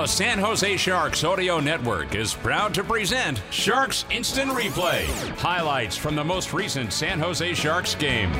[0.00, 5.04] The San Jose Sharks Audio Network is proud to present Sharks Instant Replay.
[5.36, 8.32] Highlights from the most recent San Jose Sharks game.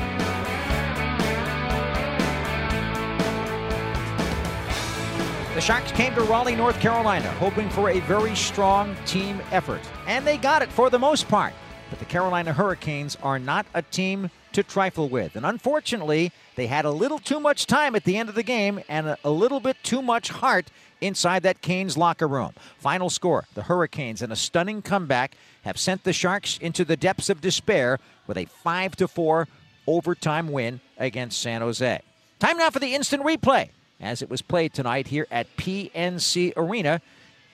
[5.53, 9.81] The Sharks came to Raleigh, North Carolina, hoping for a very strong team effort.
[10.07, 11.53] And they got it for the most part.
[11.91, 15.35] But the Carolina Hurricanes are not a team to trifle with.
[15.35, 18.81] And unfortunately, they had a little too much time at the end of the game
[18.89, 22.53] and a, little bit too much heart inside that Canes locker room.
[22.77, 27.29] Final score the Hurricanes, in a stunning comeback, have sent the Sharks into the depths
[27.29, 29.47] of despair with a 5 to 4
[29.87, 32.01] overtime win against San Jose.
[32.39, 37.01] Time now for the instant replay as it was played tonight here at PNC Arena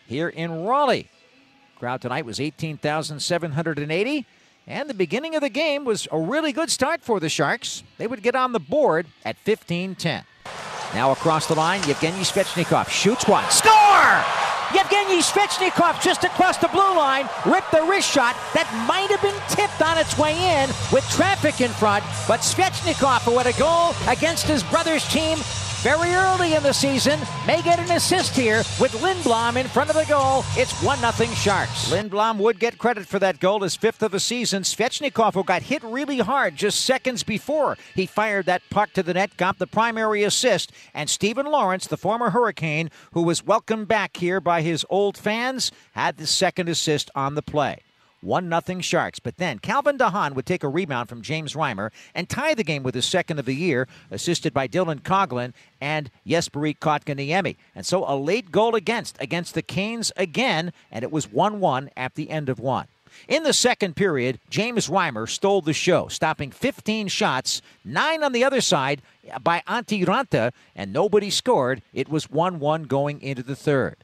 [0.05, 1.09] here in Raleigh.
[1.77, 4.25] Crowd tonight was 18,780.
[4.69, 7.83] And the beginning of the game was a really good start for the Sharks.
[7.97, 10.23] They would get on the board at 15 10.
[10.93, 13.43] Now across the line, Yevgeny Svechnikov shoots one.
[13.49, 14.23] Score!
[14.73, 19.39] Yevgeny Svechnikov just across the blue line ripped the wrist shot that might have been
[19.47, 24.45] tipped on its way in with traffic in front, but Svechnikov, with a goal against
[24.45, 25.38] his brother's team,
[25.81, 29.95] very early in the season, may get an assist here with Lindblom in front of
[29.95, 30.44] the goal.
[30.56, 31.92] It's 1 0 Sharks.
[31.92, 34.64] Lindblom would get credit for that goal, his fifth of the season.
[34.64, 39.14] Svechnikov, who got hit really hard just seconds before he fired that puck to the
[39.14, 40.72] net, got the primary assist.
[40.94, 45.72] And Steven Lorentz, the former Hurricane, who was welcomed back here by his old fans,
[45.94, 47.83] had the second assist on the play.
[48.21, 49.19] 1 0 Sharks.
[49.19, 52.83] But then Calvin DeHaan would take a rebound from James Reimer and tie the game
[52.83, 57.55] with his second of the year, assisted by Dylan Coghlan and Jesperi Kotkaniemi.
[57.75, 61.89] And so a late goal against against the Canes again, and it was 1 1
[61.95, 62.87] at the end of one.
[63.27, 68.43] In the second period, James Reimer stole the show, stopping 15 shots, nine on the
[68.43, 69.02] other side
[69.43, 71.81] by Antti Raanta, and nobody scored.
[71.93, 73.97] It was 1 1 going into the third.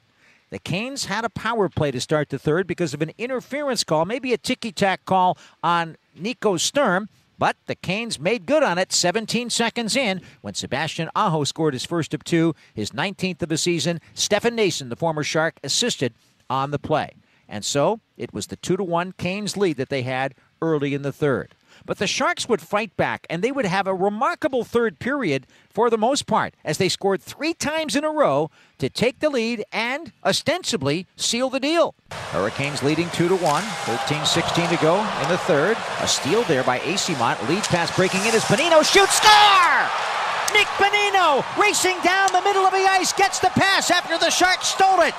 [0.53, 4.05] The Canes had a power play to start the third because of an interference call,
[4.05, 7.09] maybe a ticky tack call on Nico Sturm.
[7.39, 11.85] But the Canes made good on it 17 seconds in when Sebastian Aho scored his
[11.85, 13.99] first of two, his 19th of the season.
[14.13, 16.13] Stefan Noesen, the former Shark, assisted
[16.51, 17.13] on the play.
[17.49, 21.01] And so it was the 2 to 1 Canes lead that they had early in
[21.01, 21.55] the third.
[21.85, 25.89] But the Sharks would fight back, and they would have a remarkable third period for
[25.89, 28.49] the most part, as they scored three times in a row
[28.79, 31.95] to take the lead and ostensibly seal the deal.
[32.31, 35.77] Hurricanes leading 2 to 1, 13 16 to go in the third.
[35.99, 37.47] A steal there by Eyssimont.
[37.49, 40.13] Lead pass breaking in as Bonino shoots, score!
[40.53, 44.67] Nick Bonino racing down the middle of the ice gets the pass after the Sharks
[44.67, 45.13] stole it.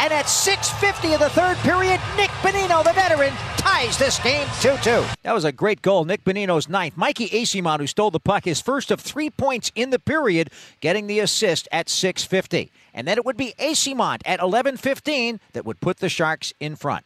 [0.00, 4.76] And at 6.50 of the third period, Nick Bonino, the veteran, ties this game 2
[4.82, 5.04] 2.
[5.22, 6.04] That was a great goal.
[6.04, 6.96] Nick Bonino's ninth.
[6.96, 10.50] Mikey Eyssimont, who stole the puck, his first of three points in the period,
[10.80, 12.70] getting the assist at 6.50.
[12.94, 17.04] And then it would be Eyssimont at 11.15 that would put the Sharks in front.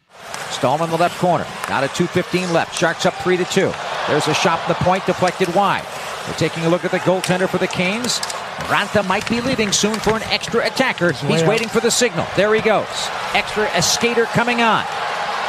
[0.50, 1.46] Staal in the left corner.
[1.68, 2.76] Not at 2.15 left.
[2.76, 3.72] Sharks up 3 to 2.
[4.08, 5.84] There's a shot in the point deflected wide.
[6.26, 8.20] We're taking a look at the goaltender for the Canes.
[8.68, 11.12] Raanta might be leaving soon for an extra attacker.
[11.12, 12.26] He's waiting for the signal.
[12.36, 12.86] There he goes.
[13.34, 14.84] Extra a skater coming on.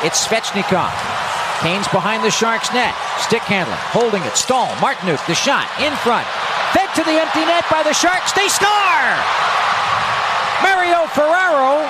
[0.05, 0.93] It's Svechnikov.
[1.65, 2.93] Canes behind the Sharks net.
[3.17, 4.37] Stick handling, holding it.
[4.37, 6.29] Staal, Martinook, the shot in front.
[6.77, 8.29] Fed to the empty net by the Sharks.
[8.37, 9.09] They score!
[10.61, 11.89] Mario Ferraro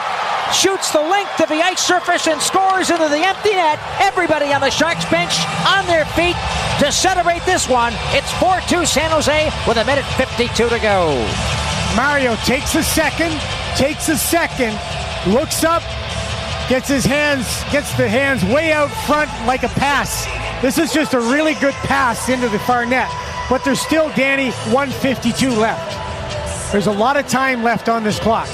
[0.56, 3.84] shoots the length of the ice surface and scores into the empty net.
[4.00, 5.36] Everybody on the Sharks bench
[5.68, 6.40] on their feet
[6.80, 7.92] to celebrate this one.
[8.16, 11.20] It's 4 2 San Jose with a minute 52 to go.
[12.00, 13.36] Mario takes a second,
[13.76, 14.80] takes a second,
[15.28, 15.84] looks up,
[16.70, 20.26] gets his hands, gets the hands way out front like a pass.
[20.62, 23.10] This is just a really good pass into the far net.
[23.50, 26.72] But there's still, Danny, 152 left.
[26.72, 28.48] There's a lot of time left on this clock.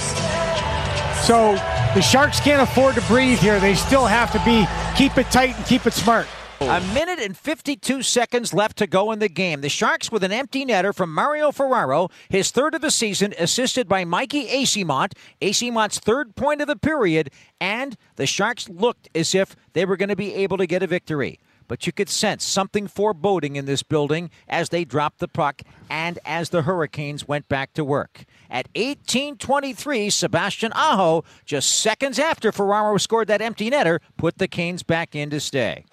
[1.23, 1.53] So
[1.93, 3.59] the Sharks can't afford to breathe here.
[3.59, 4.65] They still have to be
[4.97, 6.27] keep it tight and keep it smart.
[6.61, 9.61] A minute and 52 seconds left to go in the game.
[9.61, 13.87] The Sharks with an empty netter from Mario Ferraro, his third of the season, assisted
[13.87, 15.13] by Mikey Eyssimont.
[15.41, 20.09] Eyssimont's third point of the period, and the Sharks looked as if they were going
[20.09, 21.39] to be able to get a victory.
[21.71, 26.19] But you could sense something foreboding in this building as they dropped the puck and
[26.25, 28.25] as the Hurricanes went back to work.
[28.49, 34.83] At 1823, Sebastian Aho, just seconds after Ferraro scored that empty netter, put the Canes
[34.83, 35.85] back in to stay.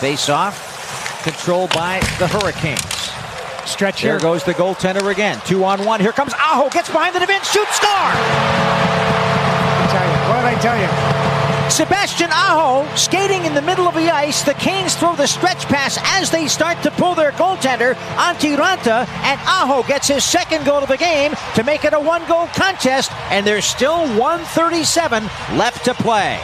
[0.00, 2.82] Face off, controlled by the Hurricanes.
[3.66, 4.20] Stretch There here.
[4.20, 5.40] goes the goaltender again.
[5.46, 5.98] Two on one.
[5.98, 6.68] Here comes Aho.
[6.68, 7.50] Gets behind the defense.
[7.50, 7.76] Shoots.
[7.76, 7.88] Score.
[7.88, 10.10] I tell you.
[10.28, 10.76] What did I tell
[11.22, 11.25] you?
[11.70, 14.42] Sebastian Aho skating in the middle of the ice.
[14.42, 19.06] The Canes throw the stretch pass as they start to pull their goaltender, Antti Raanta,
[19.24, 22.46] and Aho gets his second goal of the game to make it a one goal
[22.54, 25.24] contest, and there's still 137
[25.58, 26.40] left to play.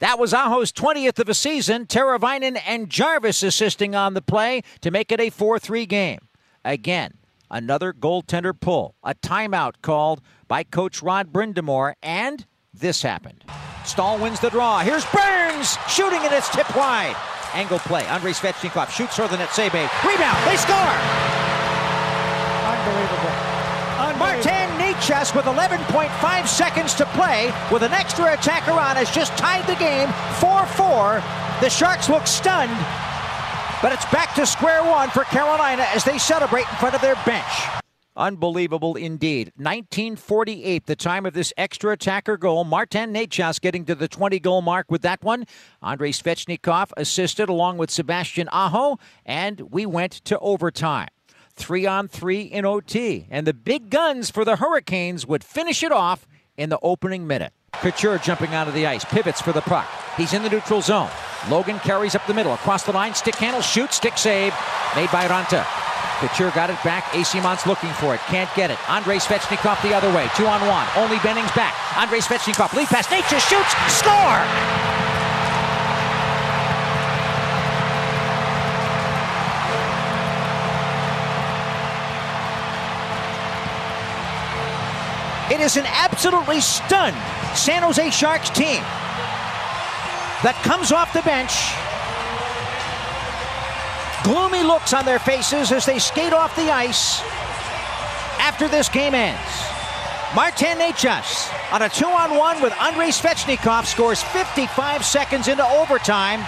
[0.00, 1.84] That was Aho's 20th of the season.
[1.84, 6.20] Teravainen and Jarvis assisting on the play to make it a 4 3 game.
[6.64, 7.18] Again,
[7.50, 12.44] another goaltender pull, a timeout called by Coach Rod Brind'Amour, and
[12.74, 13.44] this happened.
[13.84, 14.80] Staal wins the draw.
[14.80, 17.14] Here's Burns shooting, and it's tipped wide.
[17.54, 18.04] Angle play.
[18.06, 19.50] Andrei Svechnikov shoots for the net.
[19.50, 20.38] Save Rebound.
[20.44, 20.76] They score.
[22.66, 23.30] Unbelievable.
[23.96, 24.18] Unbelievable.
[24.18, 29.64] Martin Necas with 11.5 seconds to play with an extra attacker on has just tied
[29.68, 30.08] the game
[30.40, 31.22] 4-4.
[31.60, 32.76] The Sharks look stunned,
[33.82, 37.14] but it's back to square one for Carolina as they celebrate in front of their
[37.24, 37.80] bench.
[38.16, 39.52] Unbelievable indeed.
[39.56, 42.64] 1948, the time of this extra attacker goal.
[42.64, 45.46] Martin Necas getting to the 20 goal mark with that one.
[45.82, 51.08] Andrei Svechnikov assisted along with Sebastian Aho, and we went to overtime
[51.54, 53.26] three on three in OT.
[53.30, 56.26] And the big guns for the Hurricanes would finish it off
[56.56, 57.52] in the opening minute.
[57.74, 59.88] Couture jumping out of the ice, pivots for the puck.
[60.16, 61.10] He's in the neutral zone.
[61.48, 64.52] Logan carries up the middle, across the line, stick handle, shoot, stick save,
[64.96, 65.89] made by Raanta.
[66.20, 67.14] Couture got it back.
[67.14, 68.20] Eyssimont's looking for it.
[68.28, 68.78] Can't get it.
[68.90, 70.28] Andrei Svechnikov the other way.
[70.36, 70.86] Two on one.
[70.94, 71.74] Only Benning's back.
[71.96, 73.06] Andrei Svechnikov lead pass.
[73.06, 73.72] Necas shoots.
[73.88, 74.44] Score!
[85.50, 87.16] It is an absolutely stunned
[87.56, 88.82] San Jose Sharks team
[90.44, 91.89] that comes off the bench.
[94.24, 97.20] Gloomy looks on their faces as they skate off the ice
[98.38, 99.40] after this game ends.
[100.34, 106.40] Martin Necas on a two on one with Andrei Svechnikov scores 55 seconds into overtime.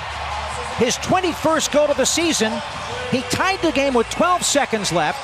[0.76, 2.52] His 21st goal of the season.
[3.10, 5.20] He tied the game with 12 seconds left,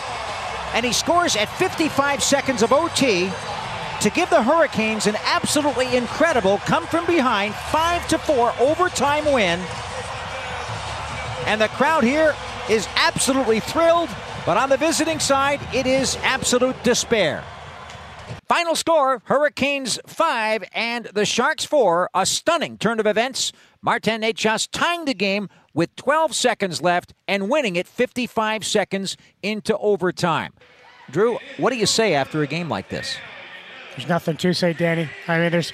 [0.74, 3.30] and he scores at 55 seconds of OT
[4.00, 9.60] to give the Hurricanes an absolutely incredible come from behind 5 to 4 overtime win.
[11.48, 12.34] And the crowd here
[12.68, 14.10] is absolutely thrilled,
[14.44, 17.42] but on the visiting side, it is absolute despair.
[18.46, 22.10] Final score Hurricanes 5 and the Sharks 4.
[22.12, 23.52] A stunning turn of events.
[23.80, 29.74] Martin Necas tying the game with 12 seconds left and winning it 55 seconds into
[29.78, 30.52] overtime.
[31.10, 33.16] Drew, what do you say after a game like this?
[33.96, 35.08] There's nothing to say, Danny.
[35.26, 35.72] I mean, there's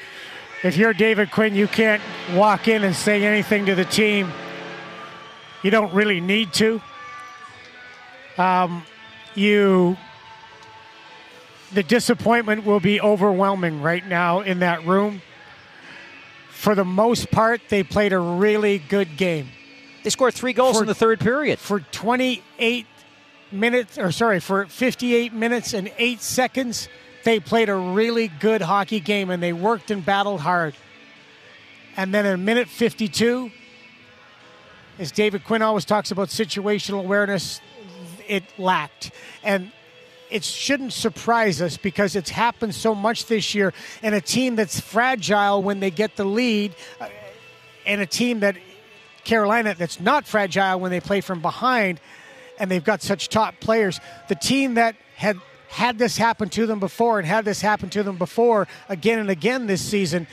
[0.62, 2.00] if you're David Quinn, you can't
[2.32, 4.32] walk in and say anything to the team.
[5.64, 6.80] You don't really need to.
[8.36, 8.84] Um,
[9.34, 9.96] you,
[11.72, 15.22] the disappointment will be overwhelming right now in that room.
[16.50, 19.48] For the most part, they played a really good game.
[20.02, 21.58] They scored three goals For- in the third period.
[21.58, 22.86] For 28
[23.50, 26.90] minutes, or sorry, for 58 minutes and eight seconds,
[27.24, 30.74] they played a really good hockey game and they worked and battled hard.
[31.96, 33.50] And then in minute 52,
[34.98, 37.60] as David Quinn always talks about situational awareness,
[38.28, 39.10] it lacked.
[39.42, 39.72] And
[40.30, 43.72] it shouldn't surprise us because it's happened so much this year.
[44.02, 47.08] And a team that's fragile when they get the lead, uh,
[47.86, 48.56] and a team that
[49.24, 52.00] Carolina that's not fragile when they play from behind,
[52.58, 54.00] and they've got such top players.
[54.28, 58.02] The team that had had this happen to them before and had this happen to
[58.04, 60.26] them before again and again this season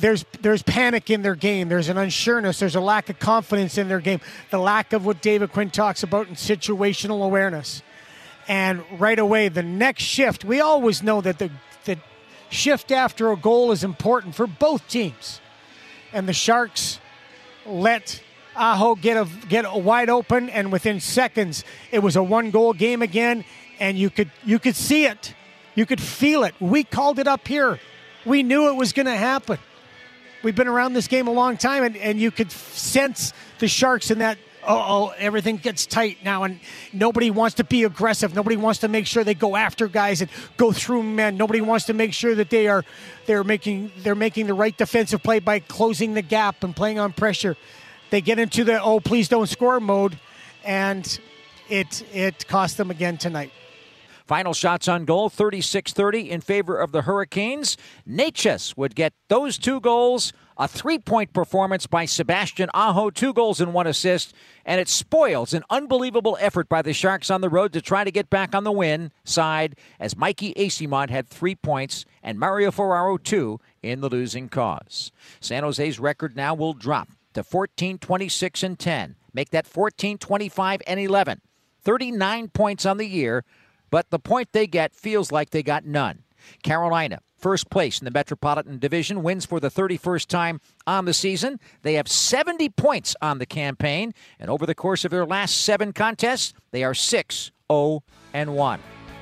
[0.00, 1.68] there's there's panic in their game.
[1.68, 2.58] There's an unsureness.
[2.58, 4.20] There's a lack of confidence in their game.
[4.50, 7.82] The lack of what David Quinn talks about in situational awareness.
[8.46, 10.44] And right away, the next shift.
[10.44, 11.50] We always know that the
[11.84, 11.98] the
[12.50, 15.40] shift after a goal is important for both teams.
[16.12, 17.00] And the Sharks
[17.66, 18.22] let
[18.56, 22.72] Aho get a get a wide open, and within seconds, it was a one goal
[22.72, 23.44] game again.
[23.80, 25.34] And you could you could see it,
[25.74, 26.54] you could feel it.
[26.60, 27.80] We called it up here.
[28.24, 29.58] We knew it was going to happen.
[30.44, 34.10] We've been around this game a long time, and, and you could sense the Sharks
[34.10, 36.60] in that oh, everything gets tight now, and
[36.92, 38.34] nobody wants to be aggressive.
[38.34, 41.36] Nobody wants to make sure they go after guys and go through men.
[41.36, 42.84] Nobody wants to make sure that they are
[43.26, 47.12] they're making they're making the right defensive play by closing the gap and playing on
[47.12, 47.56] pressure.
[48.10, 50.18] They get into the oh please don't score mode,
[50.64, 51.18] and
[51.68, 53.50] it it cost them again tonight.
[54.26, 57.76] Final shots on goal 36 30 in favor of the Hurricanes.
[58.08, 60.32] Necas would get those two goals.
[60.56, 64.32] A three point performance by Sebastian Aho, two goals and one assist,
[64.64, 68.10] and it spoils an unbelievable effort by the Sharks on the road to try to
[68.12, 73.18] get back on the win side as Mikey Eyssimont had three points and Mario Ferraro
[73.18, 75.10] two in the losing cause.
[75.40, 80.80] San Jose's record now will drop to 14 26 and 10, make that 14 25
[80.86, 81.40] and 11.
[81.82, 83.44] 39 points on the year,
[83.94, 86.24] but the point they get feels like they got none.
[86.64, 91.60] Carolina first place in the Metropolitan Division, wins for the 31st time on the season.
[91.82, 95.92] They have 70 points on the campaign, and over the course of their last seven
[95.92, 98.80] contests, they are 6 0 and 1.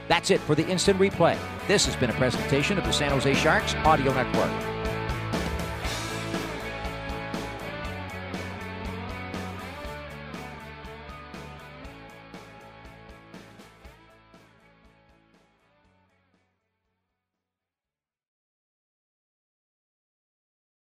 [0.08, 1.36] That's it for the instant replay.
[1.68, 4.71] This has been a presentation of the San Jose Sharks Audio Network.